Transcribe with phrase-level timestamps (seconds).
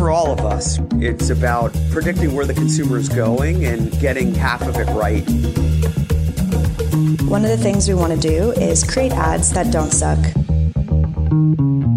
[0.00, 0.78] For all of us.
[0.94, 5.20] It's about predicting where the consumer is going and getting half of it right.
[7.28, 10.18] One of the things we want to do is create ads that don't suck.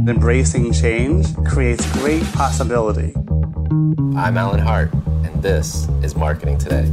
[0.05, 3.13] Embracing change creates great possibility.
[4.17, 6.83] I'm Alan Hart, and this is Marketing Today.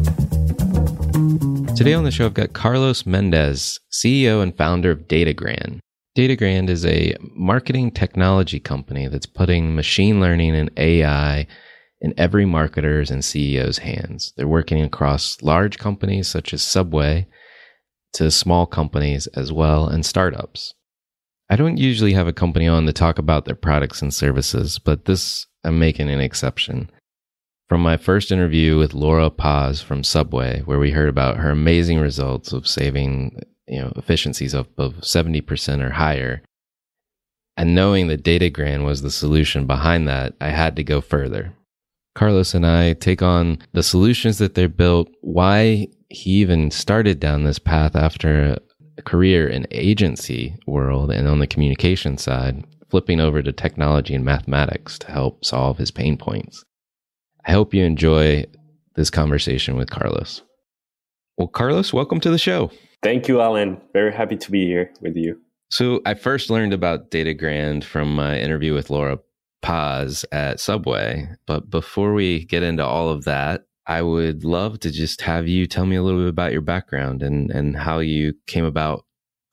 [1.75, 5.81] Today on the show, I've got Carlos Mendez, CEO and founder of Datagran.
[6.17, 11.47] Datagran is a marketing technology company that's putting machine learning and AI
[12.01, 14.33] in every marketer's and CEO's hands.
[14.37, 17.29] They're working across large companies such as Subway
[18.15, 20.75] to small companies as well and startups.
[21.49, 25.05] I don't usually have a company on to talk about their products and services, but
[25.05, 26.91] this I'm making an exception.
[27.71, 32.01] From my first interview with Laura Paz from Subway, where we heard about her amazing
[32.01, 36.43] results of saving you know efficiencies of, of 70% or higher.
[37.57, 41.53] And knowing that datagran was the solution behind that i had to go further.
[42.17, 47.45] Carlos and i take on the solutions that they built why he even started down
[47.45, 48.57] this path after
[48.99, 54.25] a career in agency world and on the communication side flipping over to technology and
[54.25, 56.65] mathematics to help solve his pain points
[57.47, 58.45] i hope you enjoy
[58.95, 60.43] this conversation with carlos
[61.37, 62.71] well carlos welcome to the show
[63.03, 63.81] Thank you, Alan.
[63.93, 65.41] Very happy to be here with you.
[65.71, 69.19] So I first learned about Datagran from my interview with Laura
[69.63, 71.29] Paz at Subway.
[71.47, 75.67] But before we get into all of that, I would love to just have you
[75.67, 79.05] tell me a little bit about your background and, and how you came about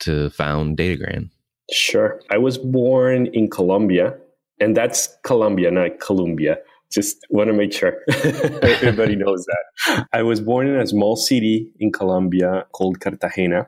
[0.01, 1.29] to found Datagran.
[1.71, 2.19] Sure.
[2.29, 4.15] I was born in Colombia,
[4.59, 6.57] and that's Colombia, not Columbia.
[6.91, 10.07] Just want to make sure everybody knows that.
[10.13, 13.67] I was born in a small city in Colombia called Cartagena.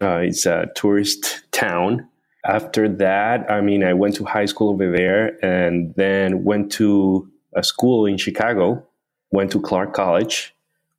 [0.00, 2.08] Uh, it's a tourist town.
[2.46, 7.28] After that, I mean, I went to high school over there and then went to
[7.54, 8.86] a school in Chicago,
[9.30, 10.54] went to Clark College,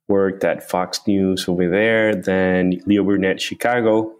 [0.08, 4.14] worked at Fox News over there, then Leo Burnett Chicago.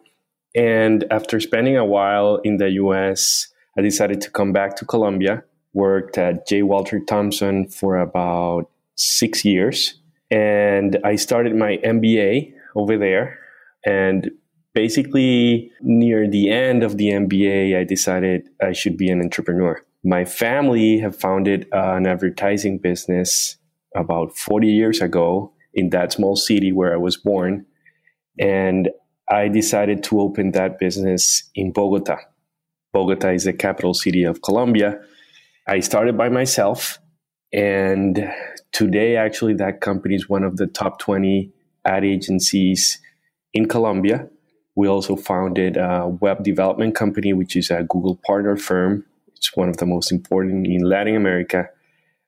[0.56, 5.44] And after spending a while in the US, I decided to come back to Colombia
[5.76, 6.64] worked at J.
[6.64, 10.00] Walter Thompson for about six years.
[10.32, 13.38] And I started my MBA over there.
[13.86, 14.32] And
[14.74, 19.84] basically, near the end of the MBA, I decided I should be an entrepreneur.
[20.04, 23.58] My family have founded an advertising business
[23.96, 27.66] about 40 years ago in that small city where I was born.
[28.40, 28.90] And
[29.30, 32.18] I decided to open that business in Bogota.
[32.94, 35.00] Bogota is the capital city of Colombia
[35.68, 37.00] I started by myself.
[37.52, 38.32] And
[38.72, 41.52] today, actually, that company is one of the top 20
[41.86, 43.00] ad agencies
[43.54, 44.28] in Colombia.
[44.76, 49.06] We also founded a web development company, which is a Google partner firm.
[49.36, 51.70] It's one of the most important in Latin America.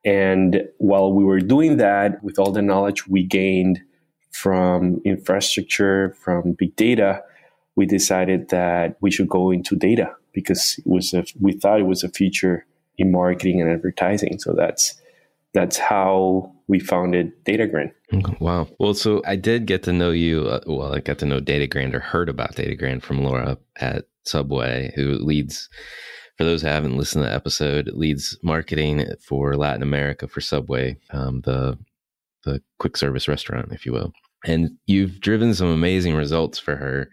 [0.06, 3.82] And while we were doing that, with all the knowledge we gained
[4.32, 7.22] from infrastructure, from big data,
[7.76, 11.86] we decided that we should go into data because it was a, we thought it
[11.86, 12.66] was a future
[12.98, 14.40] in marketing and advertising.
[14.40, 15.00] So that's
[15.54, 17.92] that's how we founded Datagran.
[18.40, 18.68] Wow.
[18.80, 20.48] Well, so I did get to know you.
[20.48, 24.92] Uh, well, I got to know Datagran or heard about Datagran from Laura at Subway,
[24.96, 25.70] who leads.
[26.38, 30.96] For those who haven't listened to the episode, leads marketing for Latin America for Subway,
[31.10, 31.80] um, the
[32.44, 34.14] the quick service restaurant, if you will.
[34.46, 37.10] And you've driven some amazing results for her.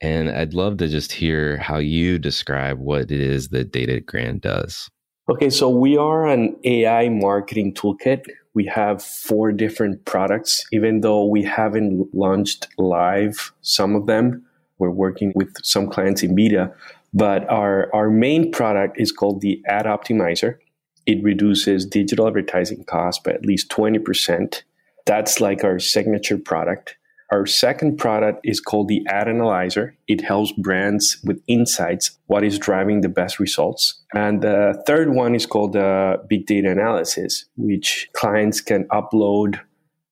[0.00, 4.90] And I'd love to just hear how you describe what it is that Datagran does.
[5.30, 8.24] Okay, so we are an AI marketing toolkit.
[8.54, 14.42] We have four different products, even though we haven't launched live some of them.
[14.78, 16.72] We're working with some clients in beta,
[17.12, 20.56] but our, our main product is called the Ad Optimizer.
[21.04, 24.62] It reduces digital advertising costs by at least 20%.
[25.04, 26.96] That's like our signature product.
[27.30, 29.94] Our second product is called the Ad Analyzer.
[30.06, 34.02] It helps brands with insights, what is driving the best results.
[34.14, 39.60] And the third one is called the Big Data Analysis, which clients can upload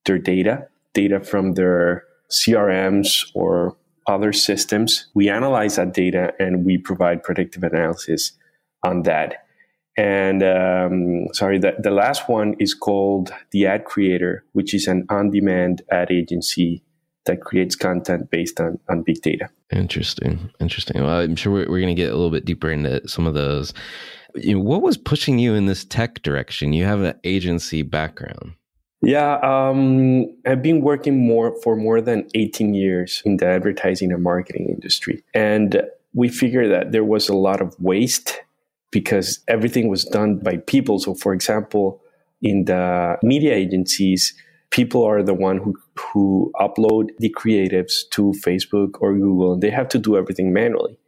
[0.04, 3.76] their data, data from their CRMs or
[4.06, 5.06] other systems.
[5.14, 8.32] We analyze that data and we provide predictive analysis
[8.82, 9.46] on that.
[9.96, 15.06] And um, sorry, the, the last one is called the Ad Creator, which is an
[15.08, 16.82] on demand ad agency
[17.26, 19.48] that creates content based on, on big data.
[19.70, 20.50] Interesting.
[20.60, 21.02] Interesting.
[21.02, 23.34] Well, I'm sure we're, we're going to get a little bit deeper into some of
[23.34, 23.74] those.
[24.34, 26.72] You know, what was pushing you in this tech direction?
[26.72, 28.54] You have an agency background.
[29.02, 34.22] Yeah, um, I've been working more for more than 18 years in the advertising and
[34.22, 35.22] marketing industry.
[35.34, 35.82] And
[36.14, 38.40] we figured that there was a lot of waste
[38.90, 40.98] because everything was done by people.
[40.98, 42.00] So, for example,
[42.42, 44.34] in the media agencies,
[44.70, 45.74] people are the one who,
[46.12, 50.98] who upload the creatives to Facebook or Google, and they have to do everything manually.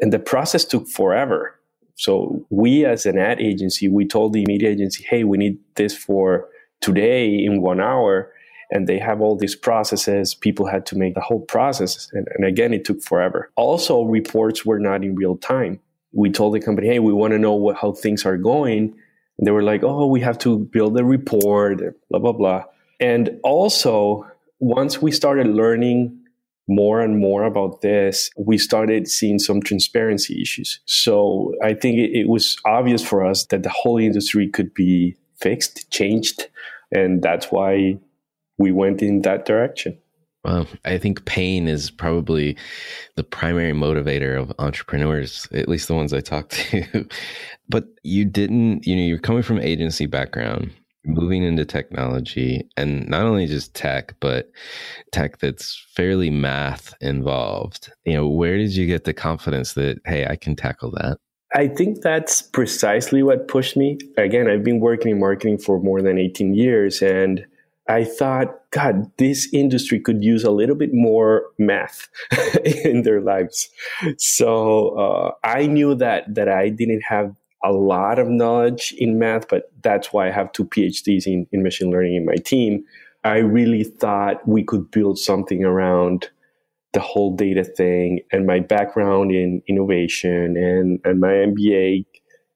[0.00, 1.58] And the process took forever.
[1.96, 5.96] So we as an ad agency, we told the media agency, hey, we need this
[5.96, 6.48] for
[6.80, 8.32] today in one hour.
[8.70, 10.34] And they have all these processes.
[10.34, 12.10] People had to make the whole process.
[12.12, 13.52] And, and again, it took forever.
[13.54, 15.78] Also, reports were not in real time.
[16.12, 18.94] We told the company, hey, we want to know what, how things are going.
[19.38, 21.80] And they were like, oh, we have to build a report,
[22.10, 22.64] blah, blah, blah.
[23.00, 24.26] And also,
[24.60, 26.18] once we started learning
[26.66, 30.80] more and more about this, we started seeing some transparency issues.
[30.86, 35.14] So I think it, it, was obvious for us that the whole industry could be
[35.36, 36.48] fixed, changed.
[36.90, 37.98] And that's why
[38.56, 39.98] we went in that direction.
[40.44, 42.56] Well, I think pain is probably
[43.16, 47.06] the primary motivator of entrepreneurs, at least the ones I talk to.
[47.68, 50.70] but you didn't, you know, you're coming from agency background
[51.04, 54.50] moving into technology and not only just tech but
[55.12, 57.92] tech that's fairly math involved.
[58.04, 61.18] You know where did you get the confidence that hey i can tackle that?
[61.54, 63.98] I think that's precisely what pushed me.
[64.16, 67.44] Again i've been working in marketing for more than 18 years and
[67.88, 72.08] i thought god this industry could use a little bit more math
[72.64, 73.68] in their lives.
[74.18, 77.34] So uh, i knew that that i didn't have
[77.64, 81.62] a lot of knowledge in math, but that's why I have two PhDs in, in
[81.62, 82.84] machine learning in my team.
[83.24, 86.28] I really thought we could build something around
[86.92, 92.04] the whole data thing and my background in innovation and, and my MBA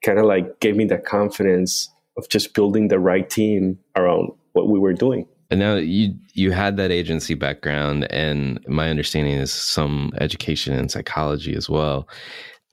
[0.05, 4.69] kind of like gave me the confidence of just building the right team around what
[4.69, 5.27] we were doing.
[5.51, 10.91] And now you you had that agency background, and my understanding is some education in
[10.91, 12.07] psychology as well.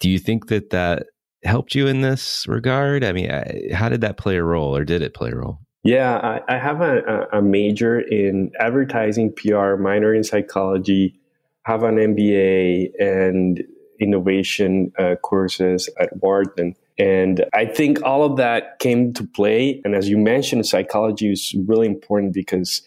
[0.02, 1.08] Do you think that that
[1.46, 3.04] helped you in this regard?
[3.04, 3.30] I mean,
[3.74, 5.60] how did that play a role, or did it play a role?
[5.84, 11.20] Yeah, I, I have a, a, major in advertising, PR, minor in psychology,
[11.64, 13.64] have an MBA and
[14.00, 16.76] innovation uh, courses at Wharton.
[16.98, 19.82] And I think all of that came to play.
[19.86, 22.82] And as you mentioned, psychology is really important because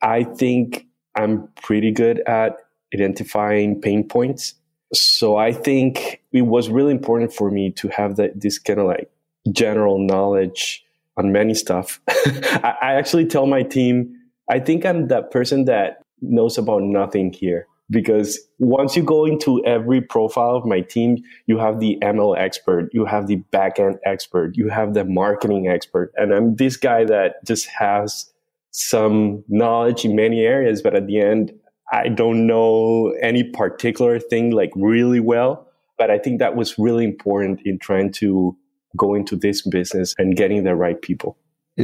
[0.00, 2.56] I think I'm pretty good at
[2.94, 4.54] identifying pain points
[4.92, 8.86] so I think it was really important for me to have that this kind of
[8.86, 9.10] like
[9.52, 10.84] general knowledge
[11.16, 12.00] on many stuff.
[12.08, 14.14] I, I actually tell my team,
[14.50, 17.66] I think I'm that person that knows about nothing here.
[17.90, 22.90] because once you go into every profile of my team, you have the ML expert,
[22.92, 26.12] you have the backend expert, you have the marketing expert.
[26.16, 28.30] And I'm this guy that just has
[28.70, 31.52] some knowledge in many areas, but at the end,
[31.90, 35.66] I don't know any particular thing like really well.
[35.98, 38.56] But I think that was really important in trying to
[38.96, 41.36] go into this business and getting the right people.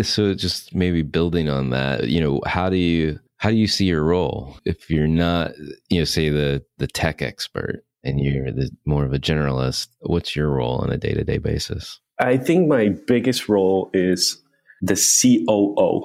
[0.02, 3.84] So just maybe building on that, you know, how do you how do you see
[3.84, 5.52] your role if you're not,
[5.88, 9.88] you know, say the the tech expert and you're the more of a generalist?
[10.00, 12.00] What's your role on a day to day basis?
[12.18, 14.40] I think my biggest role is
[14.80, 16.04] the COO,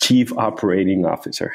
[0.00, 1.52] Chief Operating Officer.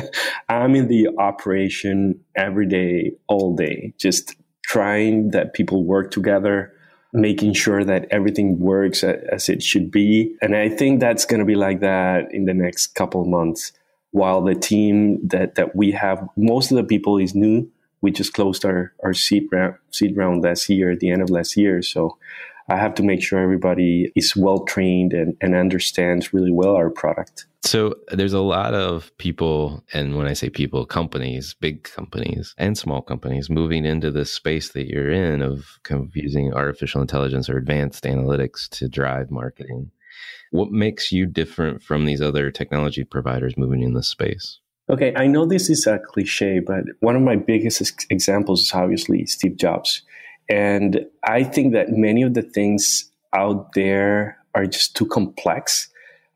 [0.48, 6.72] I'm in the operation every day, all day, just trying that people work together,
[7.12, 10.34] making sure that everything works as it should be.
[10.42, 13.72] And I think that's going to be like that in the next couple months
[14.10, 17.70] while the team that, that we have, most of the people is new.
[18.00, 21.30] We just closed our, our seed round, seed round last year, at the end of
[21.30, 21.82] last year.
[21.82, 22.16] So
[22.68, 26.90] I have to make sure everybody is well trained and, and understands really well our
[26.90, 27.46] product.
[27.62, 32.76] So there's a lot of people, and when I say people, companies, big companies and
[32.76, 37.48] small companies moving into this space that you're in of kind of using artificial intelligence
[37.48, 39.90] or advanced analytics to drive marketing.
[40.50, 44.60] What makes you different from these other technology providers moving in this space?
[44.90, 48.74] Okay, I know this is a cliche, but one of my biggest ex- examples is
[48.74, 50.02] obviously Steve Jobs.
[50.48, 55.88] And I think that many of the things out there are just too complex,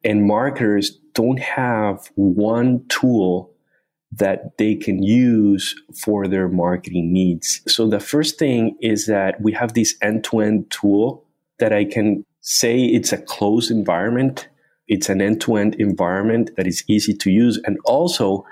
[0.05, 3.51] and marketers don't have one tool
[4.13, 7.61] that they can use for their marketing needs.
[7.67, 11.25] So the first thing is that we have this end to end tool
[11.59, 14.49] that I can say it's a closed environment.
[14.87, 17.61] It's an end to end environment that is easy to use.
[17.65, 18.47] And also,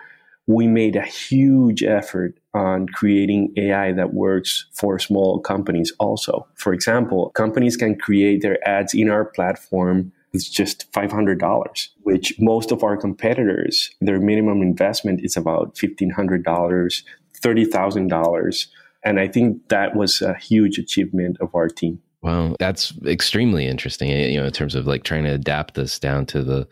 [0.46, 6.46] we made a huge effort on creating AI that works for small companies also.
[6.54, 12.70] For example, companies can create their ads in our platform with just $500, which most
[12.70, 18.66] of our competitors, their minimum investment is about $1,500, $30,000.
[19.02, 22.00] And I think that was a huge achievement of our team.
[22.22, 24.10] Wow, that's extremely interesting.
[24.10, 26.66] Eh, you know, in terms of like trying to adapt this down to the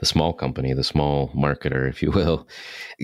[0.00, 2.46] the small company, the small marketer, if you will.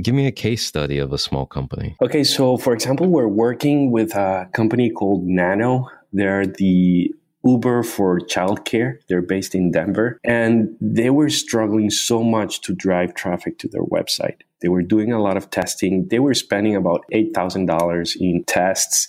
[0.02, 1.96] Give me a case study of a small company.
[2.02, 5.88] Okay, so for example, we're working with a company called Nanno.
[6.12, 8.98] They're the Uber for childcare.
[9.08, 13.84] They're based in Denver, and they were struggling so much to drive traffic to their
[13.84, 14.40] website.
[14.60, 16.08] They were doing a lot of testing.
[16.08, 19.08] They were spending about eight thousand dollars in tests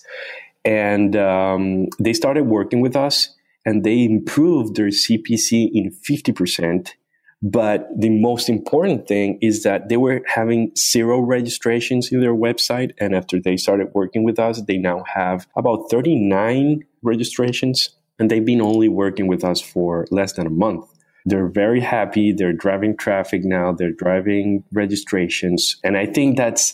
[0.66, 3.30] and um, they started working with us
[3.66, 6.90] and they improved their CPC in 50%.
[7.42, 12.92] But the most important thing is that they were having zero registrations in their website.
[13.00, 17.90] And after they started working with us, they now have about 39 registrations.
[18.18, 20.86] And they've been only working with us for less than a month.
[21.26, 22.32] They're very happy.
[22.32, 23.72] They're driving traffic now.
[23.74, 25.76] They're driving registrations.
[25.84, 26.74] And I think that's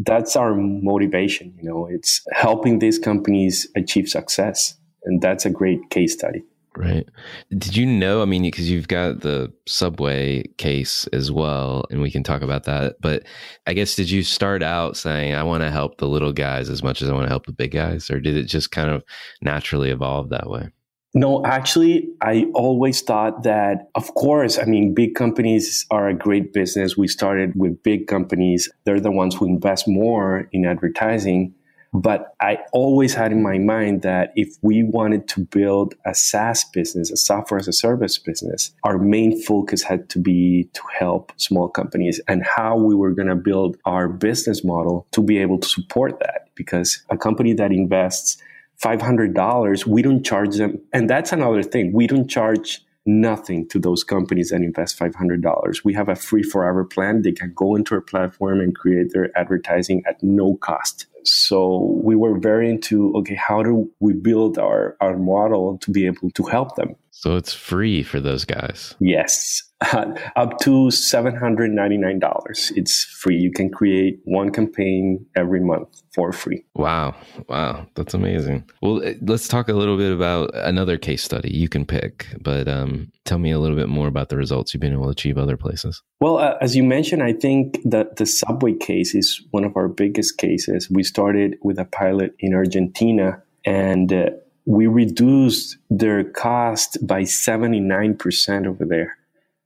[0.00, 1.54] that's our motivation.
[1.60, 4.76] You know, it's helping these companies achieve success.
[5.04, 6.42] And that's a great case study.
[6.76, 7.08] Right.
[7.50, 8.22] Did you know?
[8.22, 12.64] I mean, because you've got the subway case as well, and we can talk about
[12.64, 12.96] that.
[13.00, 13.24] But
[13.66, 16.82] I guess, did you start out saying, I want to help the little guys as
[16.82, 18.10] much as I want to help the big guys?
[18.10, 19.02] Or did it just kind of
[19.42, 20.68] naturally evolve that way?
[21.14, 26.52] No, actually, I always thought that, of course, I mean, big companies are a great
[26.52, 26.96] business.
[26.96, 28.68] We started with big companies.
[28.84, 31.54] They're the ones who invest more in advertising.
[31.94, 36.64] But I always had in my mind that if we wanted to build a SaaS
[36.72, 41.32] business, a software as a service business, our main focus had to be to help
[41.36, 45.58] small companies and how we were going to build our business model to be able
[45.58, 46.48] to support that.
[46.54, 48.36] Because a company that invests
[48.82, 50.78] $500, we don't charge them.
[50.92, 51.92] And that's another thing.
[51.92, 55.84] We don't charge nothing to those companies that invest $500.
[55.84, 57.22] We have a free forever plan.
[57.22, 61.06] They can go into our platform and create their advertising at no cost.
[61.24, 66.06] So we were very into, okay, how do we build our, our model to be
[66.06, 66.96] able to help them?
[67.18, 68.94] So it's free for those guys.
[69.00, 69.64] Yes.
[70.36, 72.72] up to $799.
[72.76, 73.36] It's free.
[73.36, 76.64] You can create one campaign every month for free.
[76.76, 77.16] Wow.
[77.48, 77.88] Wow.
[77.96, 78.70] That's amazing.
[78.82, 82.68] Well, eh, let's talk a little bit about another case study you can pick, but
[82.68, 85.38] um, tell me a little bit more about the results you've been able to achieve
[85.38, 86.00] other places.
[86.20, 89.88] Well, uh, as you mentioned, I think that the subway case is one of our
[89.88, 90.88] biggest cases.
[90.88, 94.30] We started with a pilot in Argentina and uh,
[94.68, 99.18] we reduced their cost by 79% over there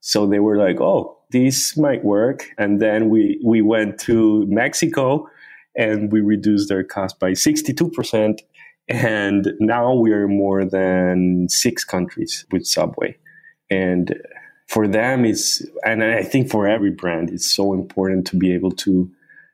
[0.03, 2.49] so they were like, oh, this might work.
[2.59, 5.31] And then we, we went to Mexico
[5.77, 8.41] and we reduced their cost by 62%.
[8.89, 13.17] And now we are more than six countries with Subway.
[13.71, 14.17] And
[14.67, 18.73] for them, it's, and I think for every brand, it's so important to be able
[18.73, 19.09] to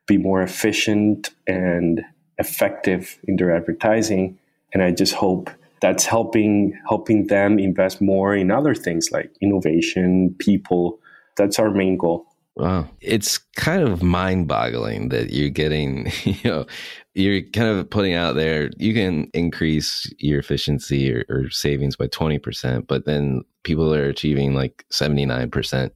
[0.07, 2.03] be more efficient and
[2.39, 4.39] effective in their advertising.
[4.73, 5.49] And I just hope
[5.81, 10.99] that's helping helping them invest more in other things like innovation, people.
[11.37, 12.25] That's our main goal.
[12.59, 12.89] Wow.
[12.99, 16.65] It's kind of mind boggling that you're getting, you know,
[17.13, 22.07] you're kind of putting out there, you can increase your efficiency or, or savings by
[22.07, 25.91] 20%, but then people are achieving like 79%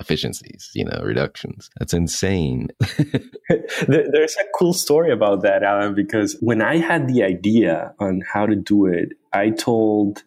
[0.00, 1.70] efficiencies, you know, reductions.
[1.78, 2.68] That's insane.
[3.86, 8.46] There's a cool story about that, Alan, because when I had the idea on how
[8.46, 10.22] to do it, I told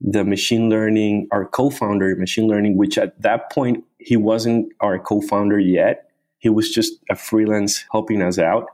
[0.00, 4.98] the machine learning, our co founder, machine learning, which at that point, he wasn't our
[4.98, 6.10] co founder yet.
[6.38, 8.68] He was just a freelance helping us out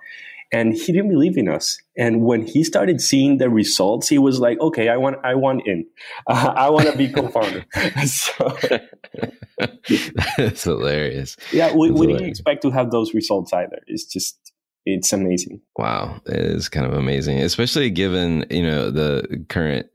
[0.53, 1.79] and he didn't believe in us.
[1.97, 5.67] And when he started seeing the results, he was like, "Okay, I want, I want
[5.67, 5.87] in.
[6.27, 7.65] Uh, I want to be co-founder."
[8.07, 8.59] so,
[10.37, 11.37] That's hilarious.
[11.53, 13.79] Yeah, we, we didn't expect to have those results either.
[13.87, 14.53] It's just,
[14.85, 15.61] it's amazing.
[15.79, 19.87] Wow, it is kind of amazing, especially given you know the current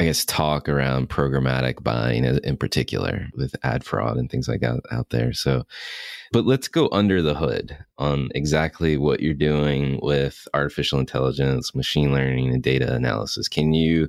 [0.00, 4.80] I guess, talk around programmatic buying in particular with ad fraud and things like that
[4.90, 5.32] out there.
[5.32, 5.66] So,
[6.32, 12.12] but let's go under the hood on exactly what you're doing with artificial intelligence, machine
[12.12, 13.46] learning, and data analysis.
[13.48, 14.08] Can you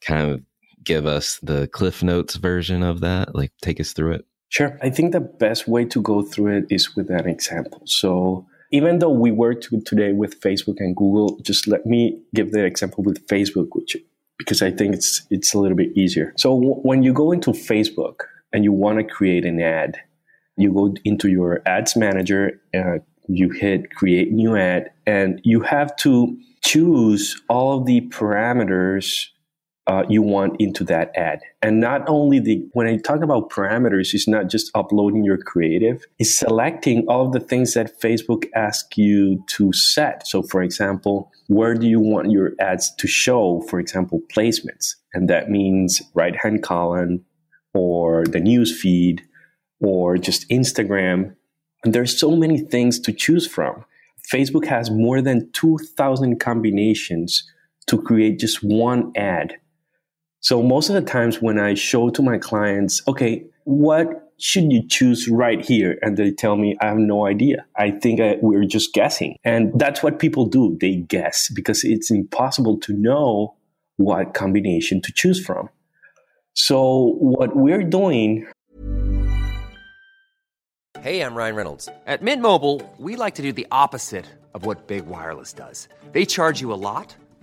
[0.00, 0.42] kind of
[0.82, 3.34] give us the Cliff Notes version of that?
[3.34, 4.26] Like, take us through it?
[4.48, 4.78] Sure.
[4.80, 7.82] I think the best way to go through it is with an example.
[7.84, 12.64] So, even though we work today with Facebook and Google, just let me give the
[12.64, 13.96] example with Facebook, which
[14.38, 16.32] because I think it's it's a little bit easier.
[16.36, 18.20] So w- when you go into Facebook
[18.52, 19.98] and you want to create an ad,
[20.56, 25.94] you go into your ads manager, uh, you hit create new ad, and you have
[25.96, 29.26] to choose all of the parameters
[29.86, 31.40] uh, you want into that ad.
[31.62, 36.04] And not only the, when I talk about parameters, it's not just uploading your creative,
[36.18, 40.26] it's selecting all of the things that Facebook asks you to set.
[40.26, 43.60] So for example, where do you want your ads to show?
[43.68, 44.94] For example, placements.
[45.14, 47.24] And that means right hand column
[47.72, 49.22] or the news feed
[49.80, 51.36] or just Instagram.
[51.84, 53.84] And there's so many things to choose from.
[54.32, 57.48] Facebook has more than 2,000 combinations
[57.86, 59.56] to create just one ad
[60.46, 64.86] so most of the times when I show to my clients, okay, what should you
[64.86, 65.98] choose right here?
[66.02, 67.66] And they tell me, I have no idea.
[67.76, 69.34] I think I, we're just guessing.
[69.42, 70.78] And that's what people do.
[70.80, 73.56] They guess because it's impossible to know
[73.96, 75.68] what combination to choose from.
[76.54, 78.46] So what we're doing.
[81.00, 81.88] Hey, I'm Ryan Reynolds.
[82.06, 85.88] At Mint Mobile, we like to do the opposite of what Big Wireless does.
[86.12, 87.16] They charge you a lot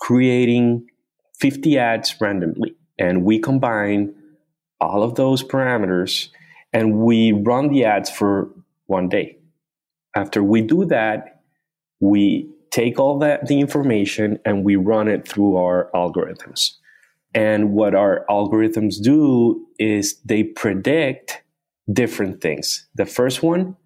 [0.00, 0.86] creating
[1.38, 2.74] 50 ads randomly.
[2.98, 4.14] And we combine
[4.80, 6.28] all of those parameters
[6.72, 8.50] and we run the ads for
[8.86, 9.38] one day.
[10.16, 11.42] After we do that,
[12.00, 16.72] we take all that the information and we run it through our algorithms.
[17.34, 21.42] And what our algorithms do is they predict
[21.92, 22.88] different things.
[22.94, 23.76] The first one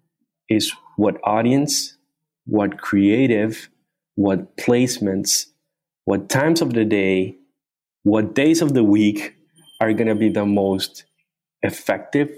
[0.49, 1.97] is what audience,
[2.45, 3.69] what creative,
[4.15, 5.45] what placements,
[6.05, 7.35] what times of the day,
[8.03, 9.35] what days of the week
[9.81, 11.05] are going to be the most
[11.63, 12.29] effective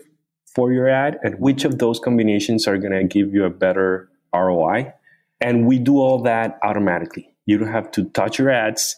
[0.46, 4.10] for your ad, and which of those combinations are going to give you a better
[4.34, 4.92] ROI.
[5.40, 7.32] And we do all that automatically.
[7.46, 8.96] You don't have to touch your ads.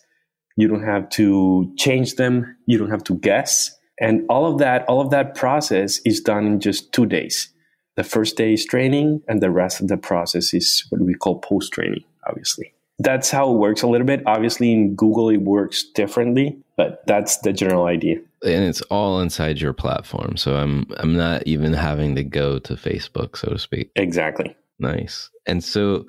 [0.55, 2.55] You don't have to change them.
[2.65, 3.75] You don't have to guess.
[3.99, 7.49] And all of that, all of that process is done in just two days.
[7.95, 11.39] The first day is training, and the rest of the process is what we call
[11.39, 12.73] post training, obviously.
[13.00, 14.22] That's how it works a little bit.
[14.26, 18.18] Obviously, in Google, it works differently, but that's the general idea.
[18.44, 20.38] And it's all inside your platform.
[20.38, 23.92] So I'm I'm not even having to go to Facebook, so to speak.
[23.96, 24.56] Exactly.
[24.80, 25.30] Nice.
[25.46, 26.06] And so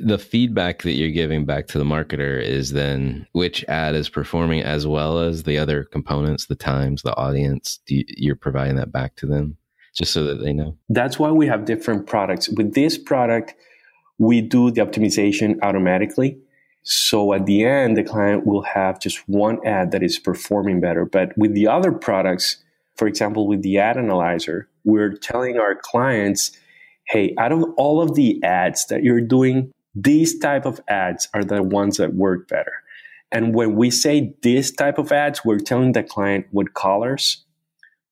[0.00, 4.62] the feedback that you're giving back to the marketer is then which ad is performing
[4.62, 7.80] as well as the other components, the times, the audience.
[7.88, 9.56] You, you're providing that back to them
[9.94, 10.76] just so that they know.
[10.88, 12.48] That's why we have different products.
[12.48, 13.54] With this product,
[14.20, 16.38] we do the optimization automatically.
[16.82, 21.06] So at the end, the client will have just one ad that is performing better.
[21.06, 22.62] But with the other products,
[22.96, 26.52] for example, with the ad analyzer, we're telling our clients,
[27.08, 31.42] hey, out of all of the ads that you're doing, these type of ads are
[31.42, 32.74] the ones that work better.
[33.32, 37.42] And when we say this type of ads, we're telling the client what colors,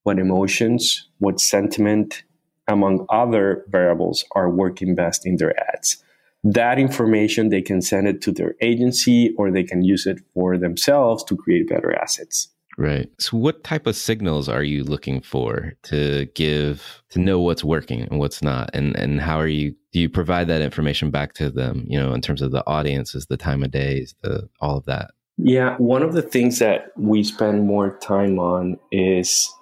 [0.05, 2.23] what emotions, what sentiment,
[2.69, 6.03] among other variables, are working best in their ads.
[6.45, 10.57] That information, they can send it to their agency or they can use it for
[10.57, 12.49] themselves to create better assets.
[12.77, 13.11] Right.
[13.19, 18.03] So, what type of signals are you looking for to give to know what's working
[18.03, 19.75] and what's not, and and how are you?
[19.93, 21.85] Do you provide that information back to them?
[21.89, 25.11] You know, in terms of the audiences, the time of days, the all of that.
[25.39, 29.53] Yeah, one of the things that we spend more time on is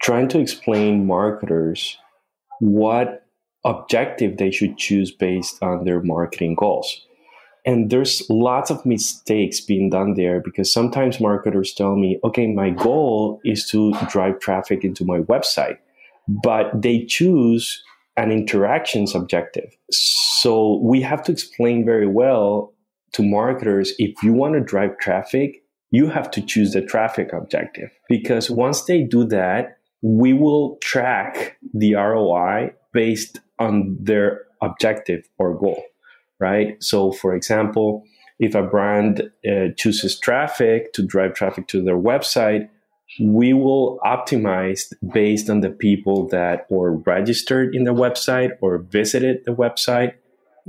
[0.00, 1.96] trying to explain marketers
[2.62, 3.26] what
[3.64, 7.04] objective they should choose based on their marketing goals.
[7.66, 12.70] And there's lots of mistakes being done there because sometimes marketers tell me, okay, my
[12.70, 15.78] goal is to drive traffic into my website,
[16.28, 17.82] but they choose
[18.16, 19.76] an interactions objective.
[19.90, 22.72] So we have to explain very well
[23.14, 27.90] to marketers if you want to drive traffic, you have to choose the traffic objective
[28.08, 35.56] because once they do that, we will track the ROI based on their objective or
[35.56, 35.82] goal
[36.42, 36.82] right?
[36.82, 38.02] So, for example,
[38.40, 42.68] if a brand uh, chooses traffic to drive traffic to their website,
[43.20, 49.44] we will optimize based on the people that were registered in the website or visited
[49.44, 50.14] the website.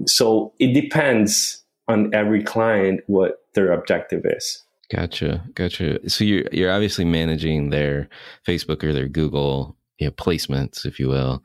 [0.05, 4.62] So it depends on every client what their objective is.
[4.91, 6.09] Gotcha, gotcha.
[6.09, 8.09] So you're you're obviously managing their
[8.47, 11.43] Facebook or their Google you know, placements, if you will,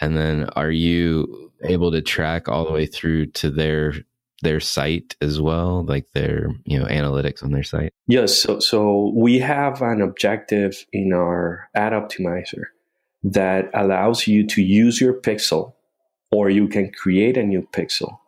[0.00, 3.94] and then are you able to track all the way through to their
[4.42, 7.92] their site as well, like their you know analytics on their site?
[8.06, 8.40] Yes.
[8.40, 12.64] So so we have an objective in our ad optimizer
[13.22, 15.74] that allows you to use your pixel,
[16.32, 18.18] or you can create a new pixel,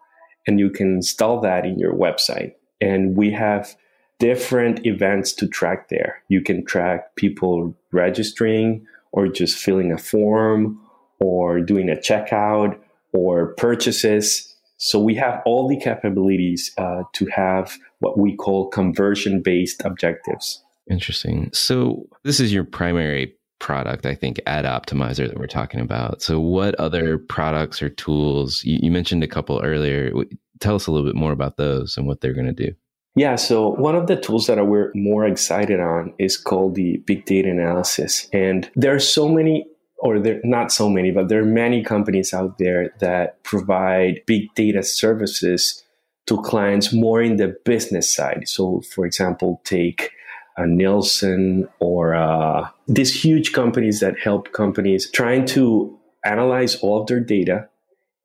[0.47, 2.53] and you can install that in your website.
[2.81, 3.75] And we have
[4.22, 6.22] different events to track there.
[6.28, 10.80] You can track people registering or just filling a form
[11.18, 12.78] or doing a checkout
[13.12, 14.54] or purchases.
[14.76, 20.62] So we have all the capabilities uh, to have what we call conversion based objectives.
[20.88, 21.50] Interesting.
[21.52, 26.22] So this is your primary product, I think, Ad Optimizer that we're talking about.
[26.22, 28.62] So what other products or tools?
[28.62, 30.12] You, you mentioned a couple earlier.
[30.61, 32.72] Tell us a little bit more about those and what they're going to do.
[33.14, 37.27] Yeah, so one of the tools that we're more excited on is called the big
[37.27, 38.27] data analysis.
[38.33, 39.66] And there are so many
[40.03, 44.53] or there not so many, but there are many companies out there that provide big
[44.55, 45.85] data services
[46.27, 48.48] to clients more in the business side.
[48.48, 50.11] So, for example, take
[50.57, 57.07] a Nielsen or uh, these huge companies that help companies trying to analyze all of
[57.07, 57.68] their data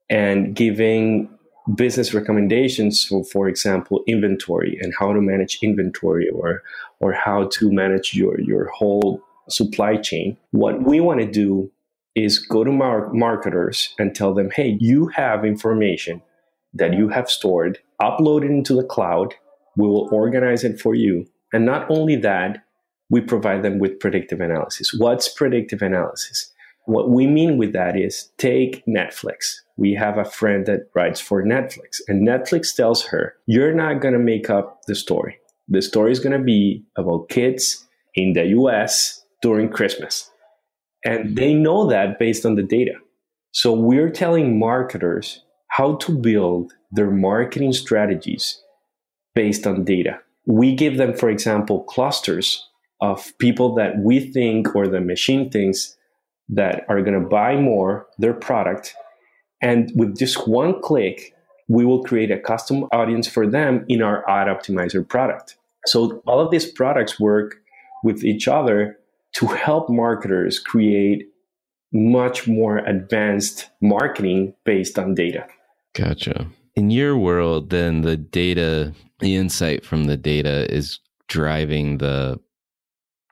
[0.09, 1.29] and giving
[1.75, 6.63] business recommendations for, for example, inventory and how to manage inventory or
[6.99, 10.37] or how to manage your your whole supply chain.
[10.51, 11.71] What we want to do
[12.15, 16.21] is go to mar- marketers and tell them, hey, you have information
[16.73, 19.35] that you have stored, upload it into the cloud.
[19.75, 21.27] We will organize it for you.
[21.53, 22.63] And not only that,
[23.09, 24.93] we provide them with predictive analysis.
[24.97, 26.51] What's predictive analysis?
[26.87, 29.57] What we mean with that is take Netflix.
[29.75, 34.13] We have a friend that writes for Netflix, and Netflix tells her, You're not going
[34.13, 35.37] to make up the story.
[35.67, 40.31] The story is going to be about kids in the US during Christmas.
[41.03, 42.93] And they know that based on the data.
[43.51, 48.61] So we're telling marketers how to build their marketing strategies
[49.35, 50.21] based on data.
[50.45, 52.65] We give them, for example, clusters
[53.01, 55.97] of people that we think or the machine thinks
[56.49, 58.95] that are going to buy more their product.
[59.61, 61.33] And with just one click,
[61.67, 65.57] we will create a custom audience for them in our ad optimizer product.
[65.85, 67.57] So all of these products work
[68.03, 68.97] with each other
[69.33, 71.27] to help marketers create
[71.93, 75.45] much more advanced marketing based on data.
[75.93, 76.47] Gotcha.
[76.75, 82.39] In your world, then the data, the insight from the data is driving the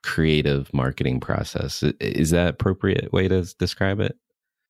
[0.06, 1.84] creative marketing process.
[2.00, 4.16] Is that appropriate way to describe it?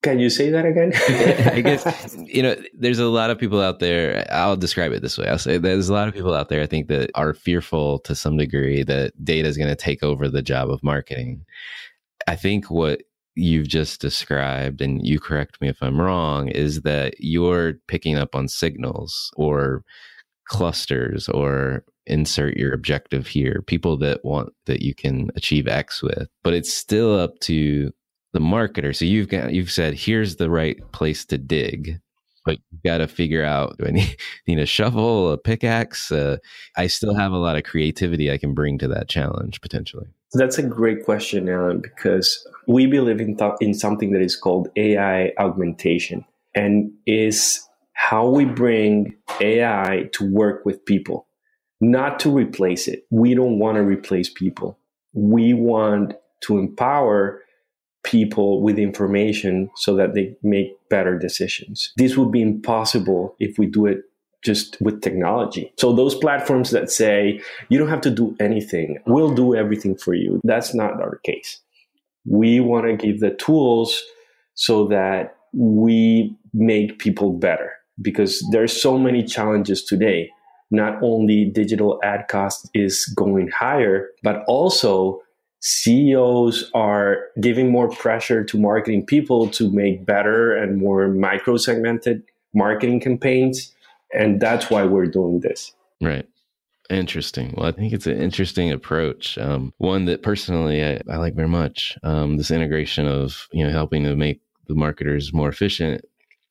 [0.02, 0.92] Can you say that again?
[1.54, 4.26] I guess you know there's a lot of people out there.
[4.32, 5.28] I'll describe it this way.
[5.28, 6.62] I'll say there's a lot of people out there.
[6.62, 10.30] I think that are fearful to some degree that data is going to take over
[10.30, 11.44] the job of marketing.
[12.28, 13.02] I think what
[13.36, 18.36] you've just described, and you correct me if I'm wrong, is that you're picking up
[18.36, 19.84] on signals or
[20.48, 26.28] clusters or insert your objective here, people that want that you can achieve X with.
[26.44, 27.92] But it's still up to
[28.34, 28.96] the marketer.
[28.96, 32.00] So you've got you've said here's the right place to dig,
[32.46, 36.12] but you've got to figure out do I need, need a shovel, a pickaxe?
[36.12, 36.38] Uh,
[36.78, 40.08] I still have a lot of creativity I can bring to that challenge potentially.
[40.34, 44.68] That's a great question, Alan, because we believe in, th- in something that is called
[44.76, 51.25] AI augmentation and is how we bring AI to work with people,
[51.82, 53.06] not to replace it.
[53.10, 54.78] We don't want to replace people.
[55.14, 57.42] We want to empower
[58.04, 61.92] people with information so that they make better decisions.
[61.98, 64.04] This would be impossible if we do it
[64.44, 65.74] just with technology.
[65.80, 70.14] So those platforms that say you don't have to do anything, we'll do everything for
[70.14, 70.40] you.
[70.44, 71.60] That's not our case.
[72.26, 74.04] We want to give the tools
[74.54, 80.30] so that we make people better because there's so many challenges today.
[80.72, 85.22] Not only digital ad cost is going higher, but also
[85.62, 92.24] CEOs are giving more pressure to marketing people to make better and more micro segmented
[92.54, 93.74] marketing campaigns.
[94.14, 95.74] And that's why we're doing this.
[96.02, 96.28] Right.
[96.90, 97.54] Interesting.
[97.58, 99.38] Well, I think it's an interesting approach.
[99.40, 101.98] Um, one that personally I, I like very much.
[102.04, 106.06] Um, this integration of you know helping to make the marketers more efficient,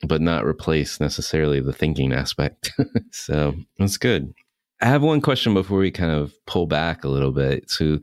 [0.07, 2.73] but not replace necessarily the thinking aspect.
[3.11, 4.35] so that's good.
[4.81, 7.71] I have one question before we kind of pull back a little bit.
[7.71, 8.01] So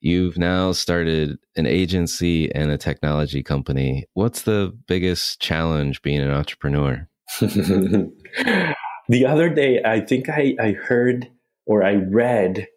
[0.00, 4.04] you've now started an agency and a technology company.
[4.14, 7.08] What's the biggest challenge being an entrepreneur?
[7.40, 11.30] the other day, I think I, I heard
[11.66, 12.68] or I read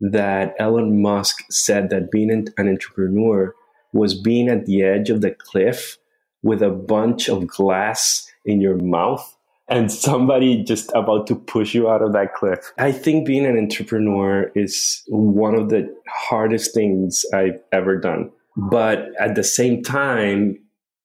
[0.00, 3.54] that Elon Musk said that being an, an entrepreneur
[3.92, 5.98] was being at the edge of the cliff
[6.42, 9.36] with a bunch of glass in your mouth
[9.68, 12.72] and somebody just about to push you out of that cliff.
[12.78, 18.30] I think being an entrepreneur is one of the hardest things I've ever done.
[18.56, 20.58] But at the same time,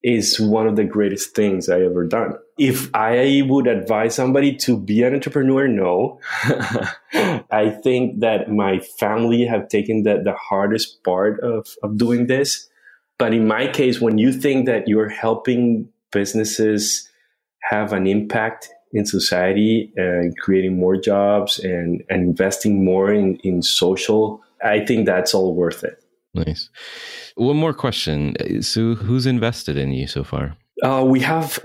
[0.06, 2.34] is one of the greatest things I ever done.
[2.58, 6.20] If I would advise somebody to be an entrepreneur, no.
[7.50, 12.68] I think that my family have taken the, the hardest part of, of doing this.
[13.18, 17.08] But in my case, when you think that you're helping businesses
[17.62, 23.62] have an impact in society and creating more jobs and, and investing more in, in
[23.62, 26.02] social, I think that's all worth it.
[26.34, 26.68] Nice.
[27.36, 28.34] One more question.
[28.62, 30.56] So, who's invested in you so far?
[30.82, 31.58] Uh, we have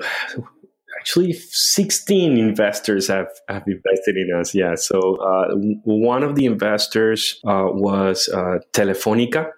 [0.97, 4.55] actually 16 investors have, have invested in us.
[4.55, 4.75] Yeah.
[4.75, 9.51] So, uh, one of the investors uh, was uh, Telefonica.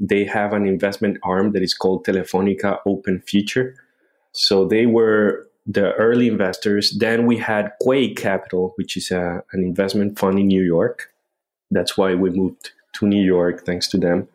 [0.00, 3.74] They have an investment arm that is called Telefonica Open Future.
[4.32, 6.96] So, they were the early investors.
[6.98, 11.12] Then we had Quay Capital, which is a, an investment fund in New York.
[11.70, 14.28] That's why we moved to New York, thanks to them.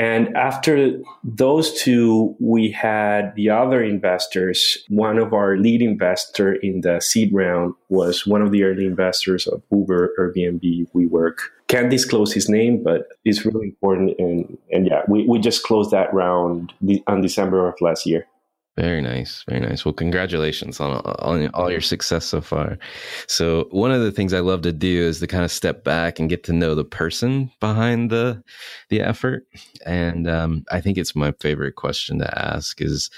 [0.00, 4.78] And after those two, we had the other investors.
[4.88, 9.46] One of our lead investor in the seed round was one of the early investors
[9.46, 11.40] of Uber, Airbnb, WeWork.
[11.68, 14.18] Can't disclose his name, but it's really important.
[14.18, 16.72] And, and yeah, we, we just closed that round
[17.06, 18.26] on December of last year.
[18.76, 19.84] Very nice, very nice.
[19.84, 22.78] Well, congratulations on, on all your success so far.
[23.26, 26.18] So, one of the things I love to do is to kind of step back
[26.18, 28.42] and get to know the person behind the
[28.88, 29.44] the effort.
[29.84, 33.10] And um, I think it's my favorite question to ask is,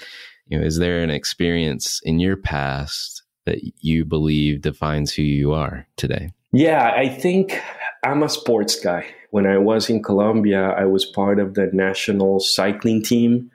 [0.47, 5.53] you know, is there an experience in your past that you believe defines who you
[5.53, 6.31] are today?
[6.51, 7.61] Yeah, I think
[8.03, 9.05] I'm a sports guy.
[9.29, 13.51] When I was in Colombia, I was part of the national cycling team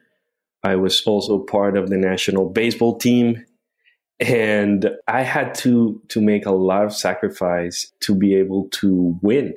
[0.68, 3.44] I was also part of the national baseball team.
[4.20, 9.54] And I had to, to make a lot of sacrifice to be able to win.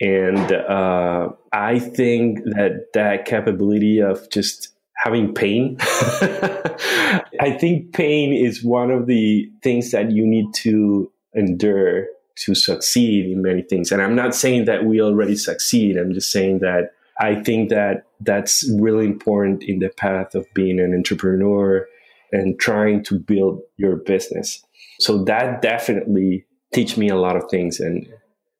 [0.00, 8.62] And uh, I think that that capability of just having pain, I think pain is
[8.62, 12.06] one of the things that you need to endure
[12.44, 13.92] to succeed in many things.
[13.92, 15.96] And I'm not saying that we already succeed.
[15.96, 20.80] I'm just saying that I think that that's really important in the path of being
[20.80, 21.86] an entrepreneur
[22.32, 24.62] and trying to build your business.
[25.00, 28.06] So that definitely teach me a lot of things and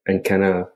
[0.07, 0.69] and kind of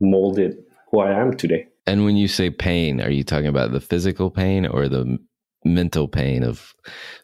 [0.00, 0.56] molded
[0.90, 1.66] who I am today.
[1.86, 5.18] And when you say pain, are you talking about the physical pain or the
[5.64, 6.74] mental pain of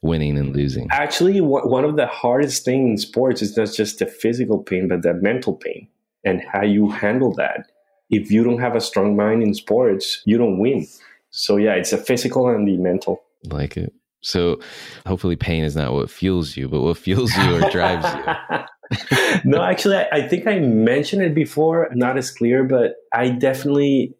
[0.03, 0.88] winning and losing?
[0.90, 5.03] Actually, one of the hardest things in sports is not just the physical pain, but
[5.03, 5.88] the mental pain
[6.25, 7.70] and how you handle that.
[8.11, 10.87] If you don't have a strong mind in sports, you don't win.
[11.31, 13.23] So yeah, it's the physical and the mental.
[13.45, 13.92] Like it.
[14.21, 14.61] So
[15.07, 19.38] hopefully pain is not what fuels you, but what fuels you or drives you.
[19.45, 24.14] no, actually, I, I think I mentioned it before, not as clear, but I definitely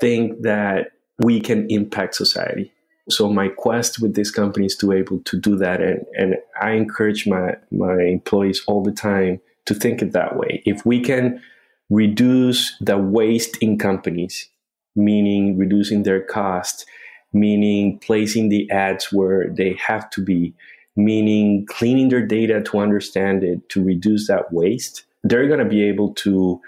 [0.00, 2.72] think that we can impact society.
[3.08, 6.36] So my quest with this company is to be able to do that, and and
[6.60, 10.62] I encourage my my employees all the time to think it that way.
[10.64, 11.42] If we can
[11.92, 14.48] reduce the waste in companies,
[14.96, 16.86] meaning reducing their cost,
[17.34, 20.54] meaning placing the ads where they have to be,
[20.96, 25.82] meaning cleaning their data to understand it, to reduce that waste, they're going to be
[25.82, 26.58] able to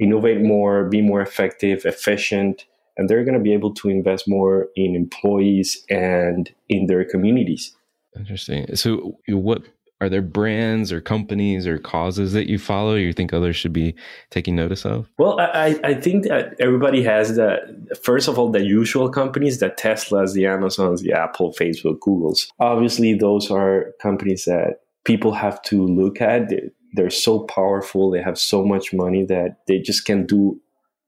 [0.00, 2.64] innovate more, be more effective, efficient,
[2.96, 7.76] and they're going to be able to invest more in employees and in their communities.
[8.16, 8.74] Interesting.
[8.74, 9.62] So, what
[10.00, 13.94] are there brands or companies or causes that you follow you think others should be
[14.30, 15.08] taking notice of?
[15.18, 17.58] Well i, I think that everybody has the
[18.02, 22.48] first of all the usual companies the teslas the amazons the apple facebook googles.
[22.58, 26.48] Obviously those are companies that people have to look at.
[26.48, 28.10] They're, they're so powerful.
[28.10, 30.60] They have so much money that they just can do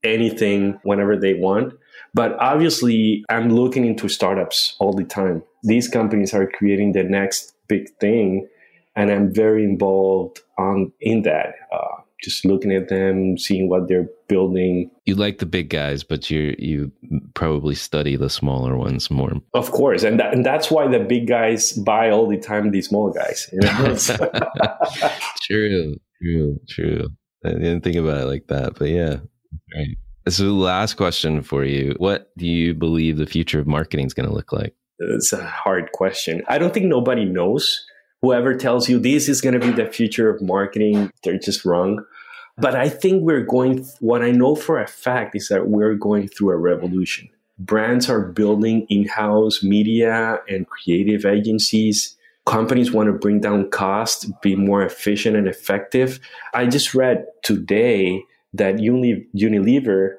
[0.05, 1.75] anything whenever they want.
[2.15, 5.43] But obviously i'm looking into startups all the time.
[5.63, 8.49] These companies are creating the next big thing
[8.99, 11.55] and I'm very involved on in that.
[11.73, 14.91] Uh, just looking at them, seeing what they're building.
[15.05, 16.91] You like the big guys, but you you
[17.35, 19.33] probably study the smaller ones more.
[19.55, 22.83] Of course, and that, and that's why the big guys buy all the time the
[22.83, 23.49] small guys.
[23.53, 23.97] You know?
[25.43, 27.09] true, true, true.
[27.45, 29.19] I didn't think about it like that, but yeah,
[29.77, 29.97] right.
[30.29, 34.29] So, last question for you: What do you believe the future of marketing is going
[34.29, 34.75] to look like?
[34.99, 36.43] It's a hard question.
[36.49, 37.87] I don't think nobody knows
[38.23, 42.05] whoever tells you this is going to be the future of marketing, they're just wrong.
[42.57, 46.29] But I think we're going, what I know for a fact is that we're going
[46.29, 47.29] through a revolution.
[47.59, 52.17] Brands are building in house media and creative agencies.
[52.47, 56.19] Companies want to bring down costs, be more efficient and effective.
[56.55, 60.15] I just read today that Unilever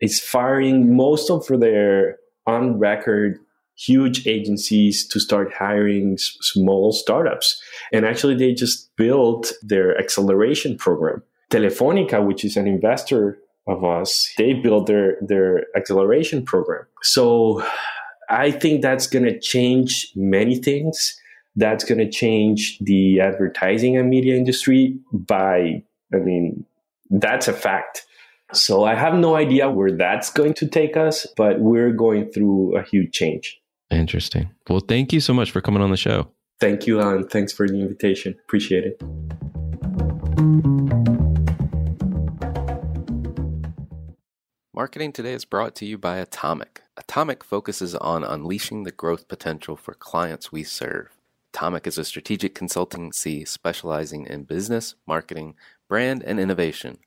[0.00, 3.38] is firing most of their on record
[3.76, 7.60] huge agencies to start hiring s- small startups.
[7.92, 11.22] And actually, they just built their acceleration program.
[11.50, 16.84] Telefonica, which is an investor of us, they built their, their acceleration program.
[17.02, 17.64] So
[18.28, 21.18] I think that's going to change many things.
[21.56, 25.82] That's going to change the advertising and media industry by,
[26.12, 26.64] I mean,
[27.10, 28.04] that's a fact.
[28.52, 32.76] So I have no idea where that's going to take us, but we're going through
[32.76, 33.60] a huge change.
[33.94, 34.50] Interesting.
[34.68, 36.28] Well, thank you so much for coming on the show.
[36.60, 37.28] Thank you, Alan.
[37.28, 38.34] Thanks for the invitation.
[38.44, 39.02] Appreciate it.
[44.74, 46.82] Marketing today is brought to you by Atomic.
[46.96, 51.08] Atomic focuses on unleashing the growth potential for clients we serve.
[51.54, 55.54] Atomic is a strategic consultancy specializing in business, marketing,
[55.88, 56.98] brand, and innovation.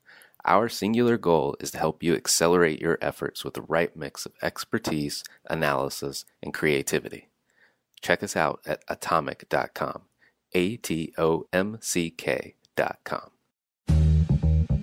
[0.44, 4.32] Our singular goal is to help you accelerate your efforts with the right mix of
[4.40, 7.28] expertise, analysis, and creativity.
[8.00, 10.02] Check us out at atomic.com.
[10.54, 13.30] A T O M C K.com.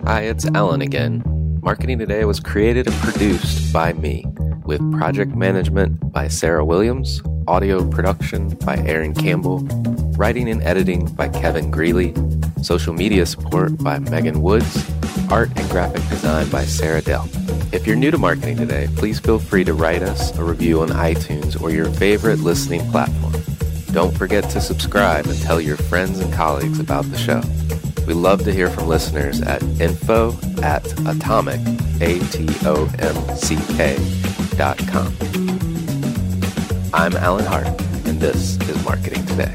[0.04, 1.22] Hi, it's Alan again.
[1.62, 4.24] Marketing Today was created and produced by me,
[4.64, 9.60] with project management by Sarah Williams, audio production by Aaron Campbell,
[10.16, 12.14] writing and editing by Kevin Greeley,
[12.62, 14.88] social media support by Megan Woods
[15.30, 17.28] art and graphic design by Sarah Dell.
[17.72, 20.88] If you're new to marketing today, please feel free to write us a review on
[20.88, 23.34] iTunes or your favorite listening platform.
[23.92, 27.42] Don't forget to subscribe and tell your friends and colleagues about the show.
[28.06, 31.60] We love to hear from listeners at info at atomic,
[32.00, 33.96] A-T-O-M-C-K
[34.56, 35.12] dot com.
[36.94, 37.66] I'm Alan Hart,
[38.06, 39.54] and this is Marketing Today.